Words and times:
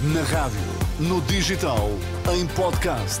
Na 0.00 0.22
rádio, 0.22 0.60
no 1.00 1.20
digital, 1.22 1.90
em 2.32 2.46
podcast. 2.46 3.18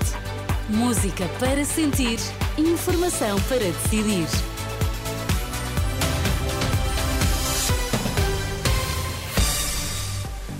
Música 0.68 1.28
para 1.40 1.64
sentir, 1.64 2.20
informação 2.56 3.36
para 3.48 3.58
decidir. 3.58 4.28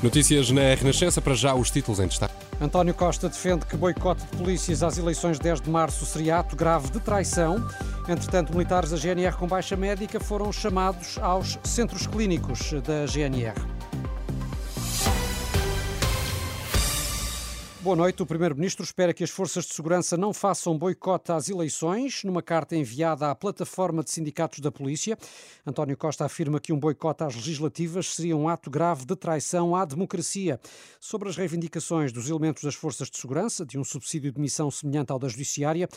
Notícias 0.02 0.50
na 0.50 0.74
Renascença, 0.74 1.22
para 1.22 1.34
já 1.34 1.54
os 1.54 1.70
títulos 1.70 2.00
em 2.00 2.08
destaque. 2.08 2.34
António 2.60 2.94
Costa 2.94 3.28
defende 3.28 3.64
que 3.64 3.76
boicote 3.76 4.22
de 4.22 4.36
polícias 4.38 4.82
às 4.82 4.98
eleições 4.98 5.38
10 5.38 5.60
de 5.60 5.70
março 5.70 6.04
seria 6.04 6.40
ato 6.40 6.56
grave 6.56 6.90
de 6.90 6.98
traição. 6.98 7.64
Entretanto, 8.08 8.52
militares 8.52 8.90
da 8.90 8.96
GNR 8.96 9.36
com 9.36 9.46
baixa 9.46 9.76
médica 9.76 10.18
foram 10.18 10.50
chamados 10.52 11.16
aos 11.18 11.60
centros 11.62 12.08
clínicos 12.08 12.72
da 12.82 13.06
GNR. 13.06 13.77
Boa 17.80 17.94
noite. 17.94 18.20
O 18.20 18.26
Primeiro-Ministro 18.26 18.84
espera 18.84 19.14
que 19.14 19.22
as 19.22 19.30
forças 19.30 19.64
de 19.64 19.72
segurança 19.72 20.16
não 20.16 20.32
façam 20.32 20.76
boicote 20.76 21.30
às 21.30 21.48
eleições. 21.48 22.24
Numa 22.24 22.42
carta 22.42 22.74
enviada 22.74 23.30
à 23.30 23.34
plataforma 23.36 24.02
de 24.02 24.10
sindicatos 24.10 24.58
da 24.58 24.72
polícia, 24.72 25.16
António 25.64 25.96
Costa 25.96 26.24
afirma 26.24 26.58
que 26.58 26.72
um 26.72 26.78
boicote 26.78 27.22
às 27.22 27.36
legislativas 27.36 28.16
seria 28.16 28.36
um 28.36 28.48
ato 28.48 28.68
grave 28.68 29.06
de 29.06 29.14
traição 29.14 29.76
à 29.76 29.84
democracia. 29.84 30.58
Sobre 30.98 31.28
as 31.28 31.36
reivindicações 31.36 32.12
dos 32.12 32.28
elementos 32.28 32.64
das 32.64 32.74
forças 32.74 33.08
de 33.08 33.16
segurança, 33.16 33.64
de 33.64 33.78
um 33.78 33.84
subsídio 33.84 34.32
de 34.32 34.40
missão 34.40 34.72
semelhante 34.72 35.12
ao 35.12 35.18
da 35.20 35.28
Judiciária, 35.28 35.88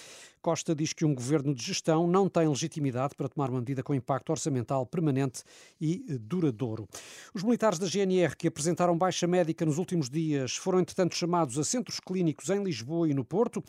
Costa 0.42 0.74
diz 0.76 0.92
que 0.92 1.06
um 1.06 1.14
governo 1.14 1.54
de 1.54 1.64
gestão 1.64 2.08
não 2.08 2.28
tem 2.28 2.48
legitimidade 2.48 3.14
para 3.16 3.30
tomar 3.30 3.50
uma 3.50 3.60
medida 3.60 3.84
com 3.84 3.94
impacto 3.94 4.32
orçamental 4.32 4.86
permanente 4.86 5.44
e 5.80 6.04
duradouro. 6.20 6.88
Os 7.34 7.44
militares 7.44 7.78
da 7.78 7.88
GNR 7.88 8.36
que 8.36 8.48
apresentaram 8.48 8.98
baixa 8.98 9.28
médica 9.28 9.66
nos 9.66 9.78
últimos 9.78 10.10
dias 10.10 10.56
foram, 10.56 10.80
entretanto, 10.80 11.16
chamados 11.16 11.60
a 11.60 11.64
centros 11.72 12.00
clínicos 12.00 12.50
em 12.50 12.64
Lisboa 12.64 13.10
e 13.10 13.14
no 13.14 13.24
Porto. 13.24 13.64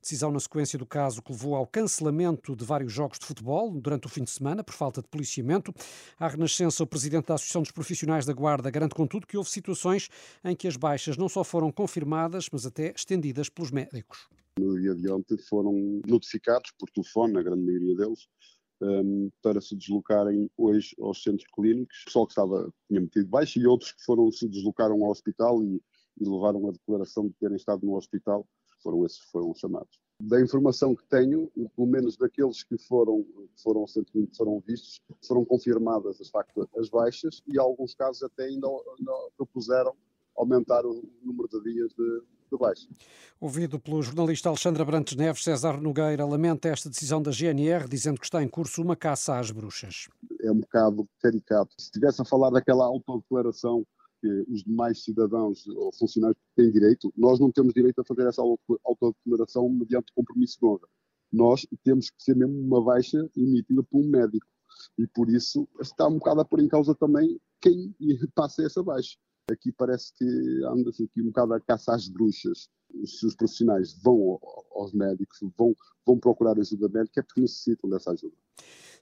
Decisão 0.00 0.30
na 0.30 0.40
sequência 0.40 0.78
do 0.78 0.86
caso 0.86 1.20
que 1.20 1.32
levou 1.32 1.54
ao 1.54 1.66
cancelamento 1.66 2.54
de 2.54 2.64
vários 2.64 2.92
jogos 2.92 3.18
de 3.18 3.26
futebol 3.26 3.70
durante 3.70 4.06
o 4.06 4.08
fim 4.08 4.24
de 4.24 4.30
semana 4.30 4.62
por 4.64 4.74
falta 4.74 5.02
de 5.02 5.08
policiamento. 5.08 5.74
À 6.18 6.28
Renascença, 6.28 6.82
o 6.82 6.86
presidente 6.86 7.26
da 7.26 7.34
Associação 7.34 7.62
dos 7.62 7.70
Profissionais 7.70 8.24
da 8.24 8.32
Guarda 8.32 8.70
garante, 8.70 8.94
contudo, 8.94 9.26
que 9.26 9.36
houve 9.36 9.50
situações 9.50 10.08
em 10.44 10.54
que 10.54 10.68
as 10.68 10.76
baixas 10.76 11.16
não 11.16 11.28
só 11.28 11.44
foram 11.44 11.70
confirmadas, 11.70 12.48
mas 12.50 12.64
até 12.64 12.92
estendidas 12.94 13.48
pelos 13.48 13.70
médicos 13.70 14.28
no 14.58 14.78
dia 14.80 14.94
de 14.94 15.10
ontem 15.10 15.38
foram 15.38 16.00
notificados 16.06 16.72
por 16.78 16.90
telefone, 16.90 17.34
na 17.34 17.42
grande 17.42 17.62
maioria 17.62 17.94
deles, 17.94 18.28
um, 18.80 19.30
para 19.42 19.60
se 19.60 19.76
deslocarem 19.76 20.50
hoje 20.56 20.94
aos 21.00 21.22
centros 21.22 21.48
clínicos. 21.52 22.04
Pessoal 22.04 22.26
que 22.26 22.32
estava, 22.32 22.72
tinha 22.88 23.00
metido 23.00 23.28
baixo 23.28 23.58
e 23.58 23.66
outros 23.66 23.92
que 23.92 24.04
foram, 24.04 24.30
se 24.30 24.48
deslocaram 24.48 25.02
ao 25.04 25.10
hospital 25.10 25.62
e, 25.62 25.80
e 26.20 26.28
levaram 26.28 26.68
a 26.68 26.72
declaração 26.72 27.26
de 27.26 27.34
terem 27.34 27.56
estado 27.56 27.84
no 27.86 27.96
hospital, 27.96 28.46
foram 28.82 29.04
esses 29.04 29.20
que 29.20 29.30
foram 29.30 29.54
chamados. 29.54 30.00
Da 30.20 30.40
informação 30.40 30.94
que 30.94 31.04
tenho, 31.08 31.50
pelo 31.76 31.86
menos 31.86 32.16
daqueles 32.16 32.64
que 32.64 32.76
foram, 32.76 33.24
foram, 33.62 33.84
foram 34.36 34.60
vistos, 34.66 35.00
foram 35.26 35.44
confirmadas 35.44 36.18
de 36.18 36.28
facto 36.28 36.68
as 36.76 36.88
baixas 36.88 37.40
e 37.46 37.58
alguns 37.58 37.94
casos 37.94 38.22
até 38.22 38.44
ainda, 38.44 38.66
ainda 38.66 39.12
propuseram 39.36 39.94
aumentar 40.36 40.84
o 40.86 41.02
número 41.22 41.48
de 41.48 41.72
dias 41.72 41.92
de, 41.92 42.56
baixa. 42.58 42.88
Ouvido 43.38 43.78
pelo 43.78 44.02
jornalista 44.02 44.48
Alexandre 44.48 44.82
Brantes 44.82 45.14
Neves, 45.16 45.44
César 45.44 45.80
Nogueira 45.80 46.24
lamenta 46.24 46.68
esta 46.68 46.88
decisão 46.88 47.20
da 47.20 47.30
GNR, 47.30 47.86
dizendo 47.86 48.18
que 48.18 48.24
está 48.24 48.42
em 48.42 48.48
curso 48.48 48.82
uma 48.82 48.96
caça 48.96 49.38
às 49.38 49.50
bruxas. 49.50 50.08
É 50.40 50.50
um 50.50 50.60
bocado 50.60 51.06
caricato. 51.20 51.74
Se 51.78 51.86
estivesse 51.86 52.22
a 52.22 52.24
falar 52.24 52.50
daquela 52.50 52.86
autodeclaração 52.86 53.84
que 54.20 54.28
os 54.48 54.62
demais 54.62 55.02
cidadãos 55.02 55.66
ou 55.68 55.92
funcionários 55.94 56.38
têm 56.54 56.70
direito, 56.70 57.12
nós 57.16 57.38
não 57.38 57.50
temos 57.50 57.72
direito 57.72 58.00
a 58.00 58.04
fazer 58.04 58.26
essa 58.26 58.42
autodeclaração 58.84 59.68
mediante 59.68 60.12
compromisso 60.14 60.58
de 60.58 60.66
honra. 60.66 60.88
Nós 61.32 61.66
temos 61.84 62.10
que 62.10 62.22
ser 62.22 62.34
mesmo 62.34 62.58
uma 62.58 62.82
baixa 62.82 63.18
emitida 63.36 63.82
por 63.82 64.00
um 64.00 64.08
médico. 64.08 64.46
E 64.98 65.06
por 65.06 65.28
isso 65.28 65.68
está 65.80 66.06
um 66.08 66.18
bocado 66.18 66.40
a 66.40 66.44
pôr 66.44 66.60
em 66.60 66.68
causa 66.68 66.94
também 66.94 67.40
quem 67.60 67.94
passa 68.34 68.62
essa 68.62 68.82
baixa. 68.82 69.16
Aqui 69.50 69.72
parece 69.72 70.12
que 70.14 70.24
anda-se 70.64 71.04
aqui 71.04 71.22
um 71.22 71.26
bocado 71.26 71.54
a 71.54 71.60
caça 71.60 71.94
às 71.94 72.08
bruxas. 72.08 72.68
Se 73.04 73.26
os 73.26 73.34
profissionais 73.34 73.98
vão 74.02 74.38
aos 74.74 74.92
médicos, 74.92 75.38
vão, 75.56 75.74
vão 76.08 76.18
procurar 76.18 76.58
ajuda 76.58 76.88
médica, 76.88 77.22
porque 77.22 77.42
necessitam 77.42 77.90
dessa 77.90 78.10
ajuda. 78.10 78.34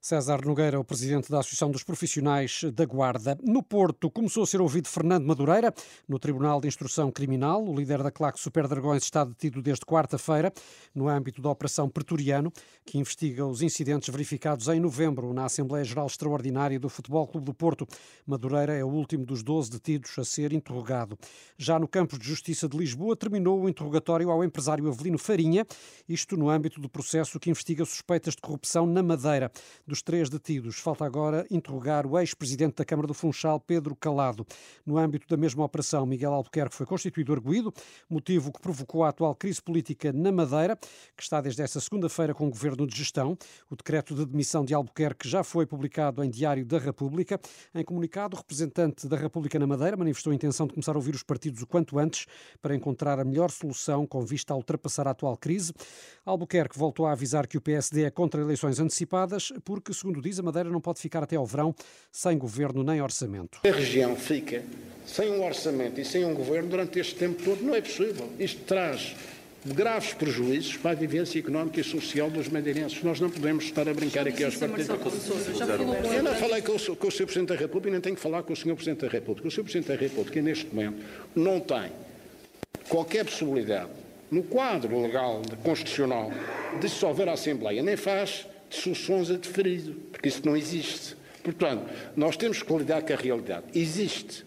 César 0.01 0.45
Nogueira, 0.45 0.79
o 0.79 0.85
presidente 0.85 1.31
da 1.31 1.41
Associação 1.41 1.69
dos 1.69 1.83
Profissionais 1.83 2.63
da 2.73 2.85
Guarda. 2.85 3.37
No 3.43 3.61
Porto, 3.61 4.09
começou 4.09 4.45
a 4.45 4.47
ser 4.47 4.61
ouvido 4.61 4.87
Fernando 4.87 5.27
Madureira, 5.27 5.75
no 6.09 6.17
Tribunal 6.19 6.61
de 6.61 6.69
Instrução 6.69 7.11
Criminal. 7.11 7.65
O 7.65 7.75
líder 7.75 8.05
da 8.05 8.11
claque 8.13 8.39
Super 8.39 8.69
Dragões 8.69 9.03
está 9.03 9.25
detido 9.25 9.61
desde 9.61 9.85
quarta-feira, 9.85 10.53
no 10.95 11.09
âmbito 11.09 11.43
da 11.43 11.51
Operação 11.51 11.89
Pretoriano, 11.89 12.53
que 12.85 12.99
investiga 12.99 13.45
os 13.45 13.63
incidentes 13.63 14.09
verificados 14.09 14.69
em 14.69 14.79
novembro 14.79 15.33
na 15.33 15.47
Assembleia 15.47 15.85
Geral 15.85 16.07
Extraordinária 16.07 16.79
do 16.79 16.89
Futebol 16.89 17.27
Clube 17.27 17.47
do 17.47 17.55
Porto. 17.55 17.85
Madureira 18.25 18.75
é 18.75 18.85
o 18.85 18.89
último 18.89 19.27
dos 19.27 19.43
12 19.43 19.71
detidos 19.71 20.17
a 20.19 20.25
ser 20.25 20.53
interrogado. 20.53 21.19
Já 21.59 21.81
no 21.81 21.89
Campos 21.89 22.19
de 22.19 22.27
Justiça 22.27 22.69
de 22.69 22.77
Lisboa, 22.77 23.17
terminou 23.17 23.61
o 23.61 23.69
interrogatório 23.69 24.31
ao 24.31 24.45
empresário 24.45 24.87
Avelino 24.87 25.19
Farinha, 25.19 25.67
isto 26.09 26.37
no 26.37 26.49
âmbito 26.49 26.81
do 26.81 26.89
processo 26.97 27.39
que 27.39 27.51
investiga 27.51 27.85
suspeitas 27.85 28.35
de 28.35 28.41
corrupção 28.41 28.87
na 28.87 29.03
Madeira. 29.03 29.53
Dos 29.87 30.01
três 30.01 30.31
detidos, 30.31 30.79
falta 30.79 31.05
agora 31.05 31.47
interrogar 31.51 32.07
o 32.07 32.19
ex-presidente 32.19 32.77
da 32.77 32.87
Câmara 32.87 33.07
do 33.07 33.13
Funchal, 33.13 33.61
Pedro 33.61 33.95
Calado. 33.95 34.47
No 34.87 34.97
âmbito 34.97 35.29
da 35.29 35.37
mesma 35.37 35.63
operação, 35.63 36.07
Miguel 36.07 36.33
Albuquerque 36.33 36.75
foi 36.75 36.87
constituído 36.87 37.35
arguído, 37.35 37.71
motivo 38.09 38.51
que 38.51 38.63
provocou 38.63 39.05
a 39.05 39.11
atual 39.11 39.35
crise 39.35 39.61
política 39.61 40.11
na 40.11 40.33
Madeira, 40.33 40.75
que 41.15 41.23
está 41.23 41.39
desde 41.43 41.61
essa 41.61 41.79
segunda-feira 41.81 42.33
com 42.33 42.47
o 42.47 42.51
governo 42.51 42.87
de 42.87 42.97
gestão. 42.97 43.37
O 43.71 43.77
decreto 43.77 44.15
de 44.15 44.25
demissão 44.25 44.65
de 44.65 44.73
Albuquerque 44.73 45.29
já 45.29 45.45
foi 45.45 45.67
publicado 45.67 46.25
em 46.25 46.31
Diário 46.31 46.65
da 46.65 46.79
República. 46.79 47.39
Em 47.75 47.85
comunicado, 47.85 48.37
o 48.37 48.39
representante 48.39 49.07
da 49.07 49.19
República 49.19 49.59
na 49.59 49.67
Madeira 49.67 49.99
manifestou 49.99 50.31
a 50.31 50.35
intenção 50.35 50.67
de 50.67 50.73
começar 50.73 50.93
a 50.93 50.97
ouvir 50.97 51.15
os 51.15 51.23
partidos 51.23 51.61
o 51.61 51.67
quanto 51.67 51.99
antes 51.99 52.25
para 52.63 52.75
encontrar 52.75 53.21
a 53.21 53.25
melhor 53.25 53.51
solução 53.51 54.07
com 54.07 54.25
vista 54.25 54.55
a 54.55 54.57
ultrapassar 54.57 55.07
a 55.07 55.11
atual 55.11 55.37
crise. 55.37 55.75
Albuquerque 56.25 56.79
voltou 56.79 56.86
a 57.07 57.13
avisar 57.13 57.47
que 57.47 57.57
o 57.57 57.61
PSD 57.61 58.03
é 58.05 58.11
contra 58.11 58.41
eleições 58.41 58.81
antecipadas, 58.81 59.53
por 59.65 59.77
porque, 59.77 59.93
segundo 59.93 60.23
diz, 60.23 60.39
a 60.39 60.43
Madeira 60.43 60.71
não 60.71 60.81
pode 60.81 61.01
ficar 61.01 61.23
até 61.23 61.37
ao 61.37 61.45
verão 61.45 61.75
sem 62.11 62.39
governo 62.39 62.83
nem 62.83 63.03
orçamento. 63.03 63.61
A 63.63 63.71
região 63.71 64.17
fica 64.17 64.65
sem 65.07 65.31
um 65.31 65.45
orçamento 65.45 66.01
e 66.01 66.05
sem 66.05 66.25
um 66.25 66.35
governo 66.35 66.71
durante 66.71 66.99
este 66.99 67.15
tempo 67.15 67.43
todo, 67.43 67.63
não 67.63 67.75
é 67.75 67.83
possível. 67.83 68.27
Isto 68.39 68.63
traz 68.63 69.15
graves 69.65 70.15
prejuízos 70.15 70.77
para 70.79 70.93
a 70.93 70.95
vivência 70.95 71.39
económica 71.39 71.79
e 71.79 71.85
social 71.85 72.31
dos 72.31 72.49
madeirenses. 72.49 73.03
Nós 73.03 73.21
não 73.21 73.29
podemos 73.29 73.65
estar 73.65 73.87
a 73.87 73.93
brincar 73.93 74.27
aqui 74.27 74.45
aos 74.45 74.57
partidos. 74.57 74.89
Eu 74.89 76.23
não 76.23 76.35
falei 76.35 76.63
com 76.63 76.73
o, 76.73 76.97
com 76.97 77.09
o 77.09 77.11
Sr. 77.11 77.25
Presidente 77.25 77.49
da 77.49 77.57
República 77.57 77.89
e 77.89 77.93
nem 77.93 78.01
tenho 78.01 78.17
que 78.17 78.23
falar 78.23 78.43
com 78.43 78.55
o 78.55 78.57
Sr. 78.57 78.75
Presidente 78.75 79.01
da 79.03 79.09
República. 79.09 79.47
O 79.47 79.51
Sr. 79.51 79.63
Presidente 79.63 79.89
da 79.89 79.97
República, 79.97 80.41
neste 80.41 80.75
momento, 80.75 81.05
não 81.35 81.61
tem 81.61 81.93
qualquer 82.89 83.25
possibilidade, 83.25 83.91
no 84.31 84.43
quadro 84.43 85.01
legal, 85.01 85.43
constitucional, 85.63 86.31
dissolver 86.81 87.29
a 87.29 87.33
Assembleia, 87.33 87.83
nem 87.83 87.97
faz 87.97 88.47
soluções 88.69 89.31
a 89.31 89.35
deferido, 89.35 89.95
porque 90.11 90.29
isso 90.29 90.43
não 90.45 90.57
existe. 90.57 91.17
Portanto, 91.43 91.89
nós 92.17 92.37
temos 92.37 92.63
que 92.63 92.73
lidar 92.73 93.03
com 93.03 93.13
a 93.13 93.17
realidade. 93.17 93.67
Existe 93.75 94.45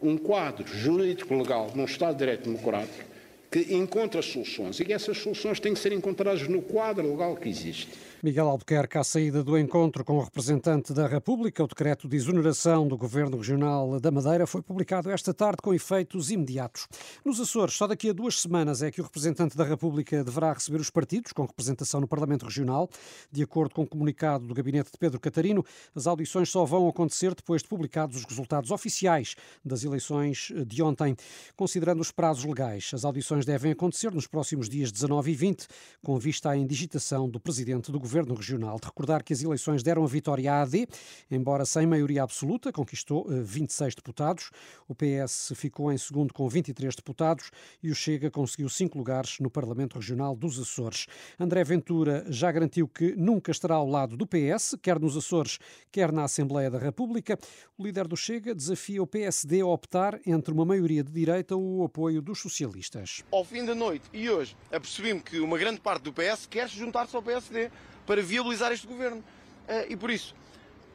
um 0.00 0.16
quadro 0.16 0.66
jurídico-legal 0.66 1.72
num 1.74 1.84
Estado 1.84 2.12
de 2.12 2.18
Direito 2.18 2.44
Democrático 2.44 3.15
que 3.50 3.74
encontra 3.74 4.22
soluções 4.22 4.80
e 4.80 4.92
essas 4.92 5.18
soluções 5.18 5.60
têm 5.60 5.74
que 5.74 5.80
ser 5.80 5.92
encontradas 5.92 6.48
no 6.48 6.62
quadro 6.62 7.08
legal 7.10 7.36
que 7.36 7.48
existe. 7.48 7.88
Miguel 8.22 8.48
Albuquerque, 8.48 8.96
à 8.96 9.04
saída 9.04 9.44
do 9.44 9.58
encontro 9.58 10.02
com 10.02 10.16
o 10.16 10.22
representante 10.22 10.92
da 10.92 11.06
República, 11.06 11.62
o 11.62 11.68
decreto 11.68 12.08
de 12.08 12.16
exoneração 12.16 12.88
do 12.88 12.96
Governo 12.96 13.36
Regional 13.36 14.00
da 14.00 14.10
Madeira 14.10 14.46
foi 14.46 14.62
publicado 14.62 15.10
esta 15.10 15.34
tarde 15.34 15.58
com 15.62 15.74
efeitos 15.74 16.30
imediatos. 16.30 16.88
Nos 17.24 17.38
Açores, 17.38 17.74
só 17.74 17.86
daqui 17.86 18.08
a 18.08 18.12
duas 18.14 18.40
semanas 18.40 18.82
é 18.82 18.90
que 18.90 19.00
o 19.00 19.04
representante 19.04 19.56
da 19.56 19.64
República 19.64 20.24
deverá 20.24 20.52
receber 20.54 20.80
os 20.80 20.88
partidos 20.88 21.32
com 21.32 21.44
representação 21.44 22.00
no 22.00 22.08
Parlamento 22.08 22.46
Regional. 22.46 22.88
De 23.30 23.42
acordo 23.42 23.74
com 23.74 23.82
o 23.82 23.86
comunicado 23.86 24.46
do 24.46 24.54
gabinete 24.54 24.90
de 24.90 24.98
Pedro 24.98 25.20
Catarino, 25.20 25.64
as 25.94 26.06
audições 26.06 26.48
só 26.48 26.64
vão 26.64 26.88
acontecer 26.88 27.34
depois 27.34 27.62
de 27.62 27.68
publicados 27.68 28.16
os 28.16 28.24
resultados 28.24 28.70
oficiais 28.70 29.36
das 29.62 29.84
eleições 29.84 30.50
de 30.66 30.82
ontem. 30.82 31.14
Considerando 31.54 32.00
os 32.00 32.10
prazos 32.10 32.44
legais, 32.44 32.90
as 32.94 33.04
audições 33.04 33.35
devem 33.44 33.72
acontecer 33.72 34.12
nos 34.12 34.26
próximos 34.26 34.68
dias 34.68 34.90
19 34.90 35.32
e 35.32 35.34
20, 35.34 35.66
com 36.02 36.18
vista 36.18 36.50
à 36.50 36.56
indigitação 36.56 37.28
do 37.28 37.40
presidente 37.40 37.90
do 37.92 37.98
governo 37.98 38.34
regional. 38.34 38.78
De 38.80 38.86
recordar 38.86 39.22
que 39.22 39.32
as 39.32 39.42
eleições 39.42 39.82
deram 39.82 40.04
a 40.04 40.06
vitória 40.06 40.52
à 40.52 40.62
AD, 40.62 40.86
embora 41.30 41.66
sem 41.66 41.86
maioria 41.86 42.22
absoluta, 42.22 42.72
conquistou 42.72 43.26
26 43.28 43.92
eh, 43.92 43.96
deputados. 43.96 44.50
O 44.88 44.94
PS 44.94 45.52
ficou 45.56 45.92
em 45.92 45.98
segundo 45.98 46.32
com 46.32 46.48
23 46.48 46.94
deputados 46.94 47.50
e 47.82 47.90
o 47.90 47.94
Chega 47.94 48.30
conseguiu 48.30 48.68
cinco 48.68 48.96
lugares 48.96 49.38
no 49.40 49.50
Parlamento 49.50 49.98
Regional 49.98 50.36
dos 50.36 50.58
Açores. 50.58 51.06
André 51.38 51.64
Ventura 51.64 52.24
já 52.28 52.50
garantiu 52.52 52.86
que 52.86 53.16
nunca 53.16 53.50
estará 53.50 53.74
ao 53.74 53.88
lado 53.88 54.16
do 54.16 54.26
PS, 54.26 54.76
quer 54.80 55.00
nos 55.00 55.16
Açores, 55.16 55.58
quer 55.90 56.12
na 56.12 56.24
Assembleia 56.24 56.70
da 56.70 56.78
República. 56.78 57.38
O 57.76 57.84
líder 57.84 58.06
do 58.06 58.16
Chega 58.16 58.54
desafia 58.54 59.02
o 59.02 59.06
PSD 59.06 59.60
a 59.60 59.66
optar 59.66 60.20
entre 60.24 60.54
uma 60.54 60.64
maioria 60.64 61.02
de 61.02 61.12
direita 61.12 61.56
ou 61.56 61.78
o 61.78 61.84
apoio 61.84 62.22
dos 62.22 62.40
socialistas. 62.40 63.22
Ao 63.30 63.44
fim 63.44 63.64
da 63.64 63.74
noite 63.74 64.04
e 64.12 64.30
hoje, 64.30 64.56
apercebi-me 64.70 65.20
que 65.20 65.40
uma 65.40 65.58
grande 65.58 65.80
parte 65.80 66.02
do 66.02 66.12
PS 66.12 66.46
quer 66.46 66.68
se 66.68 66.76
juntar-se 66.76 67.14
ao 67.14 67.22
PSD 67.22 67.70
para 68.06 68.22
viabilizar 68.22 68.72
este 68.72 68.86
governo. 68.86 69.22
Eh, 69.66 69.86
e 69.90 69.96
por 69.96 70.10
isso, 70.10 70.34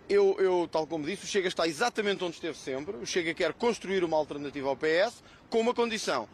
eu, 0.08 0.36
eu, 0.40 0.68
tal 0.72 0.88
como 0.88 1.06
disse, 1.06 1.26
o 1.26 1.28
Chega 1.28 1.48
está 1.48 1.68
exatamente 1.68 2.24
onde 2.24 2.36
esteve 2.36 2.58
sempre. 2.58 2.96
O 2.98 3.06
Chega 3.06 3.34
quer 3.34 3.54
construir 3.54 4.04
uma 4.04 4.18
alternativa 4.18 4.70
ao 4.70 4.78
PS 4.78 5.24
com 5.50 5.60
uma 5.60 5.74
condição 5.74 6.28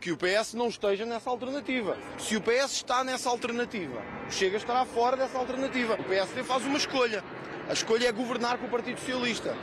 que 0.00 0.10
o 0.10 0.16
PS 0.16 0.54
não 0.54 0.68
esteja 0.68 1.06
nessa 1.06 1.30
alternativa. 1.30 1.96
Se 2.18 2.36
o 2.36 2.40
PS 2.40 2.72
está 2.72 3.04
nessa 3.04 3.30
alternativa, 3.30 4.02
o 4.28 4.32
Chega 4.32 4.56
estará 4.56 4.84
fora 4.84 5.16
dessa 5.16 5.38
alternativa. 5.38 5.94
O 5.94 6.04
PSD 6.04 6.42
faz 6.42 6.64
uma 6.64 6.76
escolha. 6.76 7.22
A 7.68 7.72
escolha 7.72 8.08
é 8.08 8.12
governar 8.12 8.58
com 8.58 8.66
o 8.66 8.70
Partido 8.70 8.98
Socialista. 8.98 9.56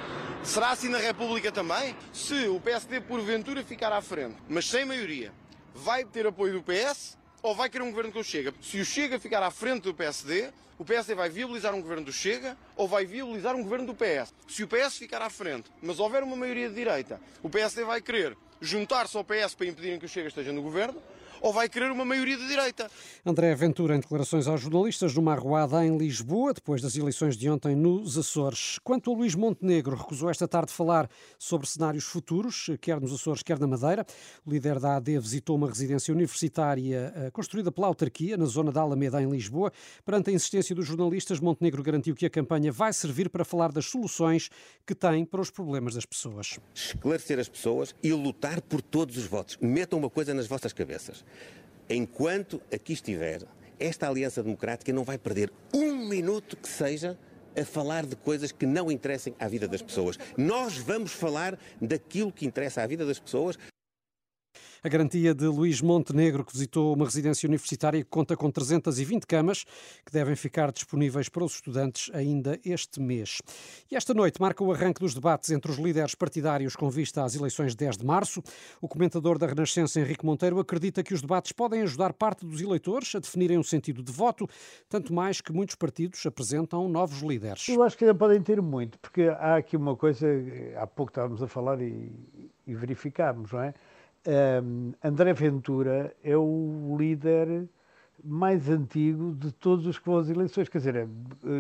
Será 0.44 0.70
assim 0.70 0.88
na 0.88 0.98
República 0.98 1.52
também? 1.52 1.94
Se 2.14 2.48
o 2.48 2.60
PSD 2.62 3.02
porventura 3.02 3.64
ficar 3.64 3.92
à 3.92 4.02
frente, 4.02 4.38
mas 4.48 4.66
sem 4.66 4.86
maioria, 4.86 5.34
vai 5.80 6.04
ter 6.04 6.28
apoio 6.28 6.54
do 6.54 6.64
PS 6.64 7.18
ou 7.42 7.56
vai 7.56 7.70
querer 7.70 7.84
um 7.84 7.90
governo 7.90 8.12
com 8.12 8.20
o 8.20 8.24
Chega? 8.24 8.54
Se 8.62 8.80
o 8.80 8.86
Chega 8.86 9.20
ficar 9.20 9.42
à 9.42 9.50
frente 9.50 9.84
do 9.84 9.94
PSD, 9.94 10.52
o 10.78 10.84
PSD 10.84 11.16
vai 11.16 11.30
viabilizar 11.30 11.74
um 11.74 11.82
governo 11.82 12.06
do 12.06 12.12
Chega 12.12 12.58
ou 12.76 12.88
vai 12.88 13.06
viabilizar 13.06 13.56
um 13.56 13.64
governo 13.64 13.88
do 13.88 13.96
PS? 13.96 14.34
Se 14.48 14.64
o 14.64 14.68
PS 14.68 14.98
ficar 14.98 15.22
à 15.22 15.30
frente, 15.30 15.72
mas 15.82 16.00
houver 16.00 16.22
uma 16.22 16.36
maioria 16.36 16.70
de 16.70 16.76
direita, 16.76 17.20
o 17.42 17.50
PSD 17.50 17.86
vai 17.86 18.02
querer 18.02 18.38
juntar-se 18.62 19.16
ao 19.16 19.24
PS 19.24 19.56
para 19.56 19.68
impedirem 19.68 19.98
que 19.98 20.06
o 20.06 20.10
Chega 20.10 20.28
esteja 20.28 20.52
no 20.52 20.62
governo 20.62 21.02
ou 21.42 21.54
vai 21.54 21.70
querer 21.70 21.92
uma 21.92 22.06
maioria 22.06 22.38
de 22.38 22.48
direita. 22.48 22.90
André 23.26 23.54
Ventura, 23.56 23.96
em 23.96 24.00
declarações 24.00 24.48
aos 24.48 24.62
jornalistas 24.62 25.14
numa 25.14 25.34
arruada 25.34 25.86
em 25.86 25.98
Lisboa, 25.98 26.54
depois 26.54 26.82
das 26.82 26.96
eleições 26.96 27.38
de 27.38 27.50
ontem 27.50 27.76
nos 27.76 28.18
Açores. 28.18 28.80
Quanto 28.84 29.12
a 29.12 29.16
Luís 29.16 29.36
Montenegro, 29.36 29.96
recusou 29.96 30.30
esta 30.30 30.48
tarde 30.48 30.72
falar 30.72 31.10
sobre 31.38 31.68
cenários 31.68 32.04
futuros, 32.06 32.70
quer 32.82 33.00
nos 33.00 33.14
Açores, 33.14 33.44
quer 33.44 33.60
na 33.60 33.68
Madeira. 33.68 34.06
O 34.46 34.52
líder 34.52 34.80
da 34.80 34.98
AD 34.98 35.20
visitou 35.20 35.56
uma 35.56 35.68
residência 35.68 36.14
universitária 36.14 37.14
eh, 37.16 37.32
construída 37.32 37.72
pela 37.72 37.88
autarquia, 37.88 38.38
na 38.38 38.46
zona 38.46 38.72
da 38.72 38.82
Alameda, 38.82 39.22
em 39.22 39.30
Lisboa. 39.30 39.72
Perante 40.06 40.30
a 40.30 40.34
insistência 40.34 40.76
dos 40.76 40.86
jornalistas, 40.86 41.40
Montenegro 41.40 41.84
garantiu 41.84 42.16
que 42.16 42.26
a 42.26 42.30
campanha 42.30 42.72
vai 42.72 42.94
servir 42.94 43.30
para 43.30 43.46
falar 43.46 43.72
das 43.72 43.86
soluções 43.86 44.50
que 44.86 44.96
tem 44.96 45.26
para 45.26 45.42
os 45.42 45.50
problemas 45.50 45.96
das 45.96 46.06
pessoas. 46.06 46.60
Esclarecer 46.74 47.40
as 47.40 47.50
pessoas 47.50 47.96
e 48.02 48.12
lutar 48.14 48.62
por 48.62 48.82
todos 48.82 49.18
os 49.18 49.26
votos. 49.26 49.58
Metam 49.62 50.00
uma 50.00 50.10
coisa 50.10 50.34
nas 50.34 50.48
vossas 50.48 50.74
cabeças. 50.74 51.24
Enquanto 51.90 52.62
aqui 52.74 52.94
estiver, 52.94 53.42
esta 53.80 54.08
Aliança 54.08 54.44
Democrática 54.44 54.94
não 54.94 55.04
vai 55.04 55.18
perder 55.18 55.52
um 55.74 56.08
minuto 56.08 56.58
que 56.58 56.68
seja 56.68 57.18
a 57.60 57.66
falar 57.66 58.06
de 58.06 58.16
coisas 58.16 58.52
que 58.52 58.66
não 58.66 58.92
interessem 58.92 59.36
à 59.40 59.48
vida 59.48 59.68
das 59.68 59.82
pessoas. 59.82 60.18
Nós 60.38 60.78
vamos 60.78 61.12
falar 61.12 61.58
daquilo 61.82 62.32
que 62.32 62.46
interessa 62.46 62.84
à 62.84 62.88
vida 62.88 63.06
das 63.06 63.20
pessoas. 63.20 63.58
A 64.82 64.88
garantia 64.88 65.36
de 65.36 65.46
Luís 65.46 65.82
Montenegro, 65.82 66.46
que 66.46 66.54
visitou 66.54 66.96
uma 66.96 67.04
residência 67.04 67.46
universitária 67.46 68.02
que 68.02 68.10
conta 68.10 68.38
com 68.38 68.50
320 68.50 69.28
camas, 69.28 69.66
que 70.06 70.12
devem 70.14 70.38
ficar 70.38 70.72
disponíveis 70.72 71.28
para 71.28 71.44
os 71.44 71.56
estudantes 71.56 72.10
ainda 72.14 72.58
este 72.64 73.02
mês. 73.02 73.42
E 73.92 73.98
esta 73.98 74.14
noite 74.14 74.40
marca 74.40 74.64
o 74.64 74.72
arranque 74.72 75.02
dos 75.02 75.14
debates 75.14 75.50
entre 75.52 75.70
os 75.70 75.78
líderes 75.78 76.16
partidários 76.16 76.78
com 76.78 76.90
vista 76.90 77.26
às 77.26 77.36
eleições 77.36 77.72
de 77.72 77.78
10 77.80 77.98
de 77.98 78.06
março. 78.06 78.42
O 78.80 78.88
comentador 78.88 79.38
da 79.38 79.48
Renascença, 79.48 80.00
Henrique 80.00 80.26
Monteiro, 80.26 80.58
acredita 80.60 81.04
que 81.04 81.14
os 81.14 81.20
debates 81.20 81.52
podem 81.52 81.82
ajudar 81.82 82.14
parte 82.14 82.46
dos 82.46 82.62
eleitores 82.62 83.14
a 83.16 83.20
definirem 83.20 83.58
o 83.58 83.64
sentido 83.66 84.02
de 84.02 84.14
voto, 84.14 84.48
tanto 84.88 85.14
mais 85.14 85.42
que 85.42 85.52
muitos 85.52 85.76
partidos 85.76 86.26
apresentam 86.26 86.88
novos 86.88 87.20
líderes. 87.20 87.68
Eu 87.68 87.84
acho 87.84 87.98
que 87.98 88.06
ainda 88.06 88.16
podem 88.16 88.42
ter 88.42 88.62
muito, 88.62 88.98
porque 89.00 89.24
há 89.24 89.58
aqui 89.58 89.76
uma 89.76 89.98
coisa, 89.98 90.26
há 90.78 90.88
pouco 90.88 91.12
estávamos 91.12 91.44
a 91.44 91.48
falar 91.48 91.82
e, 91.82 92.14
e 92.66 92.74
verificámos, 92.74 93.52
não 93.52 93.62
é? 93.62 93.74
Um, 94.28 94.94
André 95.04 95.34
Ventura 95.34 96.16
é 96.24 96.36
o 96.36 96.96
líder 96.98 97.68
mais 98.24 98.70
antigo 98.70 99.34
de 99.34 99.52
todos 99.52 99.86
os 99.88 99.98
que 99.98 100.06
vão 100.06 100.18
às 100.18 100.30
eleições, 100.30 100.68
quer 100.68 100.80
dizer, 100.80 100.96
é, 100.96 101.08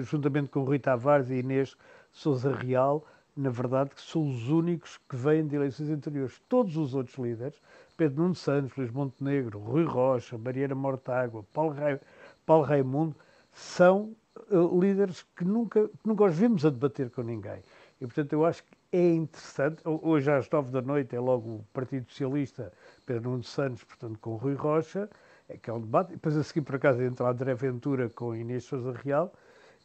juntamente 0.02 0.50
com 0.50 0.64
Rui 0.64 0.80
Tavares 0.80 1.30
e 1.30 1.36
Inês 1.36 1.76
Souza 2.12 2.54
Real, 2.54 3.06
na 3.36 3.50
verdade, 3.50 3.92
que 3.92 4.02
são 4.02 4.28
os 4.28 4.50
únicos 4.50 5.00
que 5.08 5.16
vêm 5.16 5.48
de 5.48 5.56
eleições 5.56 5.90
anteriores. 5.90 6.42
Todos 6.50 6.76
os 6.76 6.94
outros 6.94 7.18
líderes, 7.18 7.62
Pedro 7.96 8.24
Nuno 8.24 8.36
Santos, 8.36 8.76
Luís 8.76 8.92
Montenegro, 8.92 9.60
Rui 9.60 9.86
Rocha, 9.86 10.38
Mariana 10.38 10.76
Mortágua, 10.76 11.46
Paulo, 11.54 11.74
Ra 11.74 12.00
Paulo 12.46 12.66
Raimundo, 12.66 13.16
são 13.54 14.14
uh, 14.52 14.80
líderes 14.80 15.26
que 15.36 15.46
nunca, 15.46 15.88
que 15.88 16.08
nunca 16.08 16.26
os 16.26 16.36
vimos 16.36 16.66
a 16.66 16.70
debater 16.70 17.10
com 17.10 17.22
ninguém. 17.22 17.62
E, 18.02 18.06
portanto, 18.06 18.34
eu 18.34 18.46
acho 18.46 18.64
que 18.64 18.70
é 18.92 19.14
interessante. 19.14 19.82
Hoje 19.86 20.32
às 20.32 20.50
nove 20.50 20.72
da 20.72 20.82
noite 20.82 21.16
é 21.16 21.20
logo 21.20 21.50
o 21.50 21.66
Partido 21.74 22.10
Socialista, 22.10 22.72
Pedro 23.06 23.32
Nuno 23.32 23.44
Santos, 23.44 23.84
portanto, 23.84 24.18
com 24.20 24.36
Rui 24.36 24.56
Rocha, 24.56 25.10
é 25.48 25.58
que 25.58 25.70
é 25.70 25.74
um 25.74 25.82
debate. 25.82 26.12
Depois 26.12 26.36
a 26.38 26.44
seguir, 26.44 26.62
por 26.62 26.76
acaso, 26.76 27.02
entra 27.02 27.30
André 27.30 27.54
Ventura 27.54 28.10
com 28.10 28.36
Inês 28.36 28.64
Sousa 28.64 28.92
Real. 28.94 29.34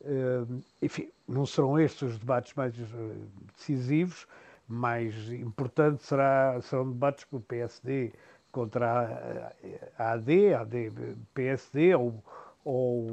Uh, 0.00 0.62
enfim, 0.82 1.10
não 1.26 1.46
serão 1.46 1.78
estes 1.78 2.02
os 2.02 2.18
debates 2.18 2.52
mais 2.54 2.74
uh, 2.78 3.26
decisivos, 3.56 4.26
mais 4.68 5.14
importante 5.32 6.02
será, 6.02 6.60
serão 6.62 6.90
debates 6.90 7.24
com 7.24 7.38
o 7.38 7.40
PSD 7.40 8.12
contra 8.50 9.52
a, 9.98 10.12
AD, 10.12 10.54
AD 10.54 10.92
PSD, 11.32 11.94
ou, 11.94 12.22
ou 12.64 13.08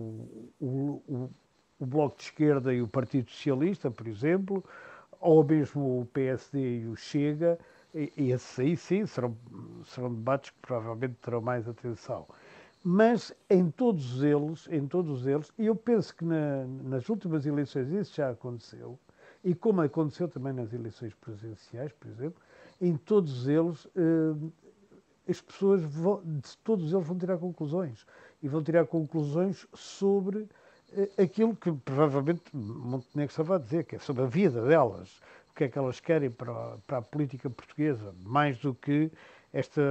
o, 0.60 1.04
o, 1.08 1.30
o 1.80 1.86
Bloco 1.86 2.18
de 2.18 2.24
Esquerda 2.24 2.74
e 2.74 2.82
o 2.82 2.88
Partido 2.88 3.30
Socialista, 3.30 3.90
por 3.90 4.08
exemplo, 4.08 4.64
ou 5.22 5.44
mesmo 5.44 6.02
o 6.02 6.06
PSD 6.08 6.82
e 6.82 6.88
o 6.88 6.96
Chega, 6.96 7.58
esses 7.94 8.60
aí 8.60 8.76
sim 8.76 9.06
serão, 9.06 9.38
serão 9.86 10.14
debates 10.14 10.50
que 10.50 10.58
provavelmente 10.62 11.16
terão 11.22 11.42
mais 11.42 11.68
atenção. 11.68 12.28
Mas 12.84 13.32
em 13.50 13.70
todos 13.70 14.24
eles, 14.24 14.68
em 14.72 14.88
todos 14.88 15.28
eles, 15.28 15.52
e 15.58 15.68
eu 15.68 15.76
penso 15.76 16.16
que 16.16 16.26
na, 16.26 16.66
nas 16.66 17.08
últimas 17.10 17.46
eleições 17.46 17.90
isso 17.92 18.16
já 18.16 18.32
aconteceu, 18.32 18.98
e 19.44 19.54
como 19.54 19.82
aconteceu 19.82 20.28
também 20.28 20.54
nas 20.54 20.74
eleições 20.74 21.14
presidenciais, 21.14 21.92
por 21.94 22.10
exemplo, 22.10 22.42
em 22.80 22.98
todos 22.98 23.48
eles 23.48 23.88
eh, 23.96 24.52
as 25.30 25.40
pessoas 25.42 25.82
vão, 25.84 26.22
de 26.24 26.58
todos 26.64 26.92
eles 26.92 27.06
vão 27.06 27.18
tirar 27.18 27.38
conclusões 27.38 28.06
e 28.42 28.48
vão 28.48 28.64
tirar 28.64 28.86
conclusões 28.88 29.68
sobre 29.74 30.48
aquilo 31.18 31.56
que 31.56 31.72
provavelmente 31.72 32.44
Montenegro 32.54 33.32
estava 33.32 33.56
a 33.56 33.60
dizer, 33.60 33.86
que 33.86 33.96
é 33.96 34.00
sobre 34.00 34.24
a 34.24 34.28
vida 34.28 34.62
delas, 34.62 35.22
o 35.50 35.54
que 35.56 35.66
é 35.66 35.70
que 35.70 35.78
elas 35.78 36.00
querem 36.00 36.30
para, 36.30 36.78
para 36.88 36.98
a 36.98 37.02
política 37.02 37.50
portuguesa, 37.50 38.14
mais 38.24 38.58
do 38.60 38.74
que 38.74 39.12
esta 39.54 39.82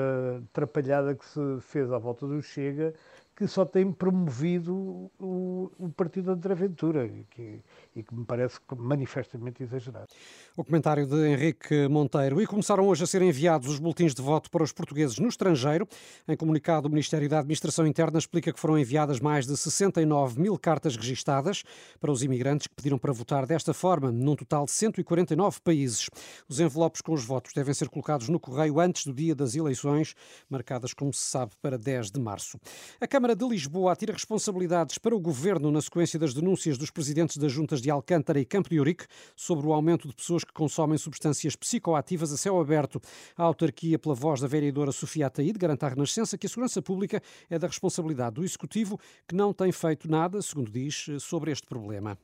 atrapalhada 0.51 1.15
que 1.15 1.25
se 1.25 1.41
fez 1.61 1.93
à 1.93 1.99
volta 1.99 2.27
do 2.27 2.43
Chega, 2.43 2.95
que 3.41 3.49
só 3.49 3.65
tem 3.65 3.91
promovido 3.91 5.11
o, 5.19 5.73
o 5.79 5.89
partido 5.89 6.31
André 6.31 6.55
Ventura, 6.55 7.09
que, 7.31 7.63
e 7.97 8.03
que 8.03 8.15
me 8.15 8.23
parece 8.23 8.61
manifestamente 8.77 9.63
exagerado. 9.63 10.09
O 10.55 10.63
comentário 10.63 11.07
de 11.07 11.27
Henrique 11.27 11.89
Monteiro. 11.89 12.43
E 12.43 12.47
começaram 12.47 12.87
hoje 12.87 13.03
a 13.03 13.07
ser 13.07 13.23
enviados 13.23 13.67
os 13.67 13.79
boletins 13.79 14.15
de 14.15 14.21
voto 14.21 14.51
para 14.51 14.63
os 14.63 14.73
portugueses 14.73 15.19
no 15.19 15.27
estrangeiro. 15.27 15.89
Em 16.29 16.37
comunicado, 16.37 16.87
o 16.87 16.91
Ministério 16.91 17.31
da 17.31 17.39
Administração 17.39 17.87
Interna 17.87 18.19
explica 18.19 18.53
que 18.53 18.61
foram 18.61 18.79
enviadas 18.79 19.21
mais 19.21 19.47
de 19.47 19.57
69 19.57 20.39
mil 20.39 20.59
cartas 20.59 20.95
registadas 20.95 21.63
para 21.99 22.13
os 22.13 22.23
imigrantes 22.23 22.67
que 22.67 22.75
pediram 22.75 22.99
para 22.99 23.11
votar 23.11 23.47
desta 23.47 23.73
forma, 23.73 24.13
num 24.13 24.37
total 24.37 24.67
de 24.67 24.73
149 24.73 25.61
países. 25.65 26.11
Os 26.47 26.61
envelopes 26.61 27.01
com 27.01 27.15
os 27.15 27.25
votos 27.25 27.55
devem 27.55 27.73
ser 27.73 27.89
colocados 27.89 28.29
no 28.29 28.39
correio 28.39 28.79
antes 28.79 29.07
do 29.07 29.15
dia 29.15 29.35
das 29.35 29.55
eleições, 29.55 30.15
marcadas, 30.51 30.93
como 30.93 31.11
se 31.11 31.25
sabe, 31.25 31.53
para 31.63 31.79
10 31.79 32.11
de 32.11 32.21
março. 32.21 32.61
A 33.01 33.07
Câmara 33.07 33.30
de 33.35 33.47
Lisboa 33.47 33.93
atira 33.93 34.13
responsabilidades 34.13 34.99
para 34.99 35.15
o 35.15 35.21
governo 35.21 35.71
na 35.71 35.81
sequência 35.81 36.19
das 36.19 36.35
denúncias 36.35 36.77
dos 36.77 36.91
presidentes 36.91 37.37
das 37.37 37.53
juntas 37.53 37.81
de 37.81 37.91
Alcântara 37.91 38.41
e 38.41 38.45
Campo 38.45 38.69
de 38.69 38.79
Ourique 38.79 39.07
sobre 39.37 39.67
o 39.67 39.73
aumento 39.73 40.09
de 40.09 40.15
pessoas 40.15 40.45
que 40.45 40.53
consomem 40.53 40.99
substâncias 40.99 41.57
psicoativas 41.57 42.33
a 42.33 42.37
céu 42.37 42.61
aberto. 42.61 43.01
A 43.37 43.43
autarquia, 43.45 43.99
pela 43.99 44.15
voz 44.15 44.41
da 44.41 44.49
vereadora 44.49 44.93
Sofia 44.93 45.27
Ataíde, 45.27 45.59
garante 45.59 45.85
à 45.85 45.89
Renascença 45.89 46.37
que 46.37 46.47
a 46.47 46.49
segurança 46.49 46.83
pública 46.83 47.23
é 47.49 47.59
da 47.59 47.67
responsabilidade 47.67 48.37
do 48.37 48.45
Executivo, 48.45 48.99
que 49.29 49.35
não 49.35 49.53
tem 49.53 49.73
feito 49.73 50.11
nada, 50.11 50.43
segundo 50.43 50.71
diz, 50.71 51.07
sobre 51.19 51.51
este 51.51 51.67
problema. 51.67 52.19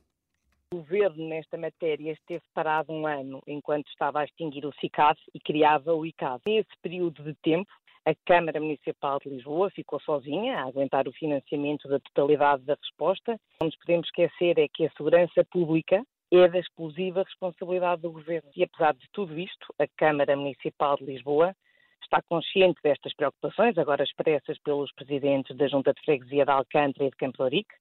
O 0.73 0.77
governo 0.77 1.29
nesta 1.29 1.57
matéria 1.57 2.11
esteve 2.11 2.43
parado 2.53 2.91
um 2.91 3.07
ano 3.07 3.41
enquanto 3.47 3.87
estava 3.87 4.19
a 4.19 4.25
extinguir 4.25 4.65
o 4.65 4.73
CICAD 4.81 5.17
e 5.33 5.39
criava 5.39 5.93
o 5.93 6.05
ICAD. 6.05 6.41
Nesse 6.45 6.77
período 6.81 7.23
de 7.23 7.33
tempo, 7.35 7.71
A 8.07 8.15
Câmara 8.25 8.61
Municipal 8.61 9.19
de 9.19 9.27
Lisboa 9.27 9.69
ficou 9.69 9.99
sozinha 9.99 10.59
a 10.59 10.63
aguentar 10.63 11.09
o 11.09 11.11
financiamento 11.11 11.89
da 11.89 11.99
totalidade 11.99 12.63
da 12.63 12.75
resposta. 12.75 13.37
Não 13.59 13.67
nos 13.67 13.75
podemos 13.75 14.07
esquecer 14.07 14.57
é 14.57 14.69
que 14.69 14.85
a 14.85 14.91
segurança 14.91 15.43
pública 15.51 16.01
é 16.31 16.47
da 16.47 16.57
exclusiva 16.57 17.23
responsabilidade 17.23 18.03
do 18.03 18.13
Governo. 18.13 18.49
E 18.55 18.63
apesar 18.63 18.93
de 18.93 19.05
tudo 19.11 19.37
isto, 19.37 19.75
a 19.77 19.85
Câmara 19.97 20.37
Municipal 20.37 20.95
de 20.95 21.03
Lisboa 21.03 21.53
está 22.01 22.21
consciente 22.29 22.79
destas 22.81 23.13
preocupações, 23.13 23.77
agora 23.77 24.05
expressas 24.05 24.57
pelos 24.59 24.89
presidentes 24.93 25.53
da 25.57 25.67
Junta 25.67 25.93
de 25.93 25.99
Freguesia 26.05 26.45
de 26.45 26.51
Alcântara 26.51 27.07
e 27.07 27.09
de 27.09 27.17
Campo 27.17 27.45
Rico, 27.45 27.73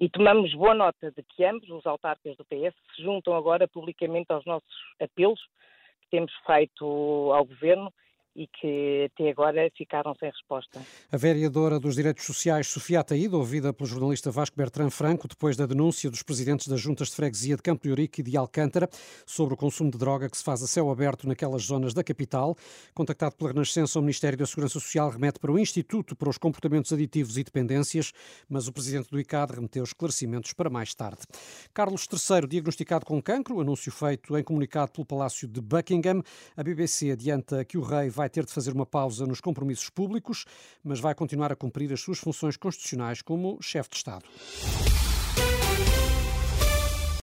e 0.00 0.10
tomamos 0.10 0.52
boa 0.52 0.74
nota 0.74 1.12
de 1.12 1.22
que 1.22 1.44
ambos 1.44 1.70
os 1.70 1.86
autarcas 1.86 2.36
do 2.36 2.44
PS 2.44 2.74
se 2.96 3.04
juntam 3.04 3.36
agora 3.36 3.68
publicamente 3.68 4.32
aos 4.32 4.44
nossos 4.44 4.74
apelos 5.00 5.40
que 6.00 6.08
temos 6.10 6.32
feito 6.44 6.84
ao 7.32 7.44
Governo 7.44 7.92
e 8.40 8.46
que 8.46 9.10
até 9.12 9.28
agora 9.28 9.70
ficaram 9.76 10.14
sem 10.14 10.30
resposta. 10.30 10.80
A 11.12 11.16
vereadora 11.18 11.78
dos 11.78 11.94
Direitos 11.94 12.24
Sociais, 12.24 12.68
Sofia 12.68 13.00
Ataída, 13.00 13.36
ouvida 13.36 13.70
pelo 13.70 13.86
jornalista 13.86 14.30
Vasco 14.30 14.56
Bertrand 14.56 14.88
Franco, 14.88 15.28
depois 15.28 15.58
da 15.58 15.66
denúncia 15.66 16.08
dos 16.08 16.22
presidentes 16.22 16.66
das 16.66 16.80
juntas 16.80 17.08
de 17.08 17.16
freguesia 17.16 17.56
de 17.56 17.62
Campo 17.62 17.82
de 17.82 17.90
Ourique 17.90 18.22
e 18.22 18.24
de 18.24 18.38
Alcântara 18.38 18.88
sobre 19.26 19.52
o 19.52 19.56
consumo 19.58 19.90
de 19.90 19.98
droga 19.98 20.30
que 20.30 20.38
se 20.38 20.42
faz 20.42 20.62
a 20.62 20.66
céu 20.66 20.90
aberto 20.90 21.28
naquelas 21.28 21.64
zonas 21.64 21.92
da 21.92 22.02
capital. 22.02 22.56
Contactado 22.94 23.36
pela 23.36 23.50
Renascença, 23.50 23.98
o 23.98 24.02
Ministério 24.02 24.38
da 24.38 24.46
Segurança 24.46 24.80
Social 24.80 25.10
remete 25.10 25.38
para 25.38 25.52
o 25.52 25.58
Instituto 25.58 26.16
para 26.16 26.30
os 26.30 26.38
Comportamentos 26.38 26.94
Aditivos 26.94 27.36
e 27.36 27.44
Dependências, 27.44 28.10
mas 28.48 28.66
o 28.66 28.72
presidente 28.72 29.10
do 29.10 29.20
ICAD 29.20 29.56
remeteu 29.56 29.84
esclarecimentos 29.84 30.54
para 30.54 30.70
mais 30.70 30.94
tarde. 30.94 31.20
Carlos 31.74 32.08
III, 32.10 32.48
diagnosticado 32.48 33.04
com 33.04 33.20
cancro, 33.20 33.60
anúncio 33.60 33.92
feito 33.92 34.34
em 34.38 34.42
comunicado 34.42 34.92
pelo 34.92 35.04
Palácio 35.04 35.46
de 35.46 35.60
Buckingham. 35.60 36.22
A 36.56 36.62
BBC 36.62 37.10
adianta 37.10 37.62
que 37.66 37.76
o 37.76 37.82
rei 37.82 38.08
vai 38.08 38.29
ter 38.30 38.44
de 38.46 38.52
fazer 38.52 38.72
uma 38.72 38.86
pausa 38.86 39.26
nos 39.26 39.40
compromissos 39.40 39.90
públicos, 39.90 40.44
mas 40.82 41.00
vai 41.00 41.14
continuar 41.14 41.52
a 41.52 41.56
cumprir 41.56 41.92
as 41.92 42.00
suas 42.00 42.18
funções 42.18 42.56
constitucionais 42.56 43.20
como 43.20 43.58
chefe 43.60 43.90
de 43.90 43.96
Estado. 43.96 44.24